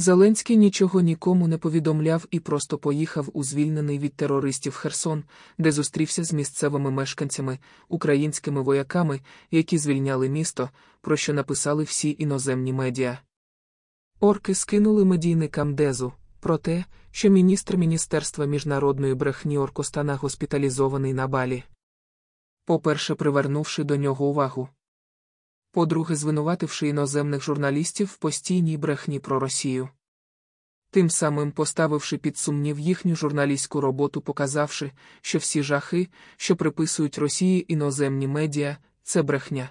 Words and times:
Зеленський 0.00 0.56
нічого 0.56 1.00
нікому 1.00 1.48
не 1.48 1.58
повідомляв 1.58 2.26
і 2.30 2.40
просто 2.40 2.78
поїхав 2.78 3.28
у 3.32 3.44
звільнений 3.44 3.98
від 3.98 4.14
терористів 4.14 4.74
Херсон, 4.74 5.24
де 5.58 5.72
зустрівся 5.72 6.24
з 6.24 6.32
місцевими 6.32 6.90
мешканцями, 6.90 7.58
українськими 7.88 8.62
вояками, 8.62 9.20
які 9.50 9.78
звільняли 9.78 10.28
місто, 10.28 10.70
про 11.00 11.16
що 11.16 11.34
написали 11.34 11.84
всі 11.84 12.16
іноземні 12.18 12.72
медіа. 12.72 13.18
Орки 14.20 14.54
скинули 14.54 15.04
медійникам 15.04 15.74
Дезу 15.74 16.12
про 16.40 16.58
те, 16.58 16.84
що 17.10 17.30
міністр 17.30 17.76
Міністерства 17.76 18.44
міжнародної 18.44 19.14
брехні 19.14 19.58
Оркостана 19.58 20.16
госпіталізований 20.16 21.14
на 21.14 21.28
балі. 21.28 21.64
По-перше, 22.64 23.14
привернувши 23.14 23.84
до 23.84 23.96
нього 23.96 24.26
увагу. 24.26 24.68
По-друге, 25.78 26.16
звинувативши 26.16 26.88
іноземних 26.88 27.42
журналістів 27.42 28.06
в 28.06 28.16
постійній 28.16 28.76
брехні 28.76 29.18
про 29.18 29.38
Росію. 29.38 29.88
Тим 30.90 31.10
самим 31.10 31.52
поставивши 31.52 32.18
під 32.18 32.38
сумнів 32.38 32.78
їхню 32.78 33.16
журналістську 33.16 33.80
роботу, 33.80 34.20
показавши, 34.20 34.92
що 35.20 35.38
всі 35.38 35.62
жахи, 35.62 36.08
що 36.36 36.56
приписують 36.56 37.18
Росії 37.18 37.72
іноземні 37.72 38.26
медіа, 38.28 38.76
це 39.02 39.22
брехня. 39.22 39.70